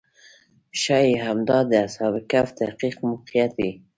ښایي 0.81 1.13
همدا 1.25 1.57
د 1.71 1.73
اصحاب 1.85 2.13
کهف 2.31 2.49
دقیق 2.59 2.95
موقعیت 3.07 3.51
وي. 3.57 3.71